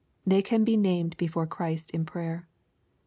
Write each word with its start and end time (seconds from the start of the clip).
They 0.25 0.41
can 0.41 0.63
be 0.63 0.77
named 0.77 1.15
before 1.17 1.45
Christ 1.45 1.91
in 1.91 2.05
prayer. 2.05 2.47